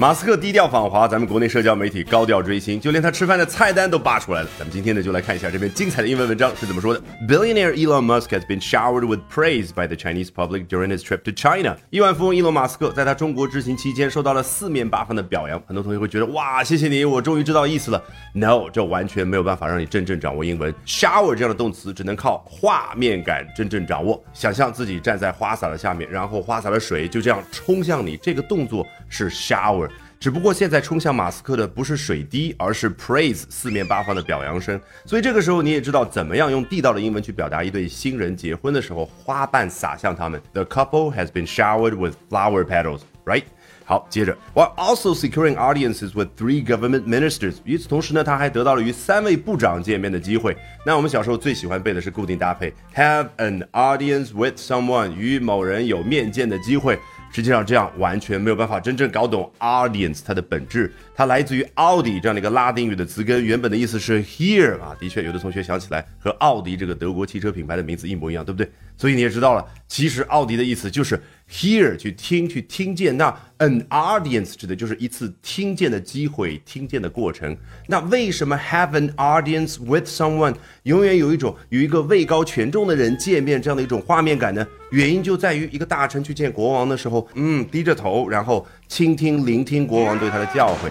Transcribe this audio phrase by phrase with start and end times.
[0.00, 4.48] 马斯克低调访华，咱们国内社交媒体高调追星，就连他吃饭的菜单都扒出来了。
[4.58, 7.02] 咱们今天呢，就来看一下这篇精彩的英文文章是怎么说的。
[7.28, 11.32] Billionaire Elon Musk has been showered with praise by the Chinese public during his trip to
[11.32, 11.76] China。
[11.90, 15.62] 亿万富翁伊隆马斯克在他中国之行期间受到了四面八方的表扬。
[15.66, 18.02] 很多同学会觉得，哇，谢谢你，我终于知道意思了。
[18.32, 20.74] No，这完全没有办法让你真正掌握英文。
[20.86, 24.18] Shower 这样的动词只能靠画面感真正掌握。
[24.32, 29.89] 想象自己站在花洒的下面，然后花洒的水就这样冲向你，这个动作是 shower。
[30.18, 34.78] 只不过现在冲向马斯克的不是水滴，而是 praise 四面八方的表扬声。
[35.06, 40.40] 所以这个时候你也知道怎么样用地道的英文去表达一对新人结婚的时候花瓣洒向他们。
[40.52, 43.44] The couple has been showered with flower petals, right?
[43.86, 47.54] 好，接着，while also securing audiences with three government ministers。
[47.64, 50.56] 与此同时呢，他还得到了与三位部长见面的机会。
[50.86, 56.96] 那我们小时候最喜欢背的是固定搭配，have an audience with someone，与某人有面见的机会。
[57.32, 68.70] 实际上这样完全没有办法真正搞懂 audience 它的本质，它来自于奥迪这样的一个拉丁语的词根，原本的意思是 here 啊，的确有的同学想起来和奥迪这个德国汽车品牌的名字一模一样，对不对？
[68.96, 71.18] 所以你也知道了，其实奥迪的意思就是
[71.49, 77.55] hear 去听去听见，那 an audience 指的就是一次听见的机会，听见的过程。
[77.87, 84.65] 那为什么 have an audience with someone 永远有一种与一个位高权重的人见面这样的一种画面感呢？
[84.91, 90.89] 原因就在于一个大臣去见国王的时候，嗯，低着头，然后倾听聆听国王对他的教诲。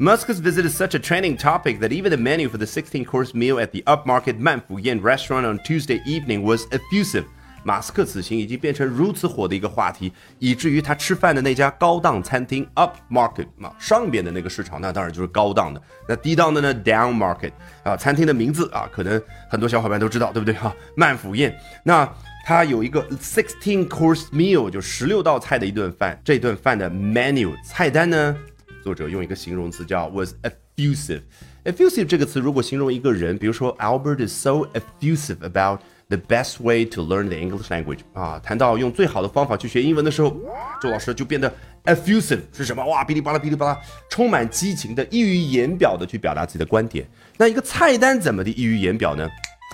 [0.00, 3.34] Musk's visit is such a trending topic that even the menu for the 16 course
[3.34, 7.24] meal at the upmarket Man Fu restaurant on Tuesday evening was effusive.
[7.63, 17.53] 马斯克此行已经变成如此火的一个话题，以至于他吃饭的那家高档餐厅 Up Market 嘛，上边的那个市场那当然就是高档的，那低档的呢 Down Market
[17.83, 20.75] 啊，餐厅的名字啊，可能很多小伙伴都知道，对不对 哈？
[20.95, 22.07] 曼府宴，那
[22.45, 28.35] 它有一个 sixteen course meal，就十六道菜的一顿饭，这顿饭的 menu 菜单呢？
[28.83, 31.21] 作者用一个形容词叫 was effusive。
[31.63, 35.79] effusive 这个词如果形容一个人，比如说 Albert is so effusive about
[36.15, 40.35] the best way to learn the English language 啊，谈到用最好的方法去学英文的时候，
[40.81, 41.51] 周老师就变得
[41.85, 42.85] effusive 是什么？
[42.85, 43.79] 哇，哔哩吧啦哔哩吧啦，
[44.09, 47.07] 充满激情的、溢于言表的去表达自己的观点。
[47.37, 49.27] 那一个菜单怎么的溢于言表呢？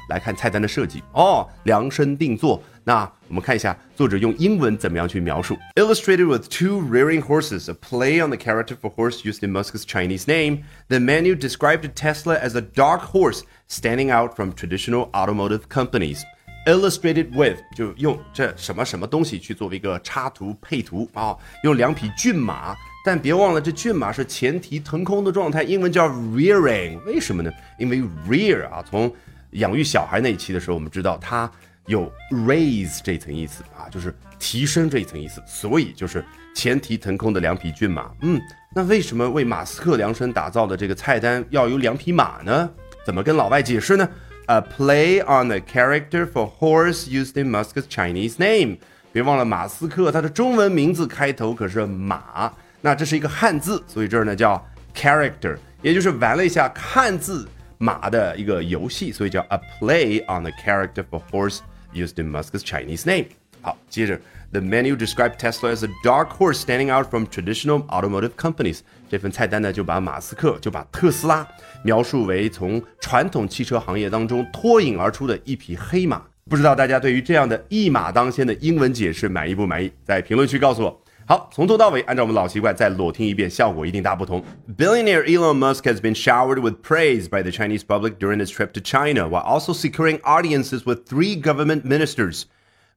[0.10, 2.64] 来看菜单的设计哦，量身定做。
[2.89, 5.57] 那我们看一下作者用英文怎么样去描述。
[5.77, 10.27] Illustrated with two rearing horses, a play on the character for horse used in Musk's Chinese
[10.27, 16.23] name, the menu described Tesla as a dark horse standing out from traditional automotive companies.
[16.67, 27.53] Illustrated with 就用这什么什么东西去作为一个插图配图啊，用两匹骏马，但别忘了这骏马是前蹄腾空的状态，英文叫 rearing，为什么呢？
[27.79, 29.15] 因为 rear 啊，从
[29.51, 31.51] 养育小孩那一期的时候，我们知道它
[31.90, 36.24] 有 raise 这层意思啊，就是提升这一层意思，所以就是
[36.54, 38.12] 前蹄腾空的两匹骏马。
[38.22, 38.40] 嗯，
[38.76, 42.70] 那为什么为马斯克量身打造的这个菜单要有两匹马呢？
[43.04, 44.08] 怎么跟老外解释呢
[44.46, 48.78] ？A play on the character for horse used in Musk's Chinese name。
[49.12, 54.64] 别忘了马斯克他的中文名字开头可是马，那这是一个汉字，所以这儿呢叫
[54.96, 57.50] character，也就是玩了一下汉字。
[57.82, 61.60] 马的一个游戏，所以叫 a play on the character for horse
[61.94, 63.26] used in Musk's Chinese name。
[63.62, 64.20] 好，接着
[64.52, 68.80] ，the menu described Tesla as a dark horse standing out from traditional automotive companies。
[69.10, 71.46] 这份菜单呢，就把马斯克就把特斯拉
[71.84, 76.24] 描述为从传统汽车行业当中脱颖而出的一匹黑马。
[76.50, 79.92] 不知道大家对于这样的一马当先的英文解释满意不满意？
[80.04, 81.02] 在评论区告诉我。
[81.29, 84.45] 好，从头到尾，按照我们老习惯再裸听一遍，效果一定大不同。
[84.77, 88.81] Billionaire Elon Musk has been showered with praise by the Chinese public during his trip to
[88.81, 92.45] China, while also securing audiences with three government ministers.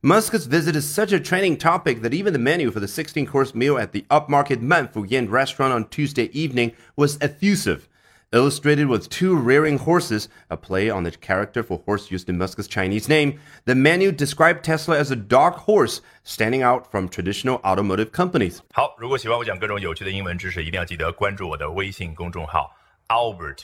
[0.01, 3.55] Musk's visit is such a trending topic that even the menu for the 16 course
[3.55, 7.87] meal at the upmarket Man Fu restaurant on Tuesday evening was effusive
[8.33, 12.67] illustrated with two rearing horses, a play on the character for horse used in Musk's
[12.67, 13.39] Chinese name.
[13.65, 18.59] The menu described Tesla as a dark horse standing out from traditional automotive companies.
[18.73, 22.75] 好，如果喜欢我讲各种有趣的英文知识，一定要记得关注我的微信公众号
[23.07, 23.63] Albert。